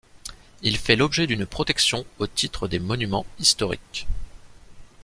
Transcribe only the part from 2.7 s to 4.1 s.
monuments historiques.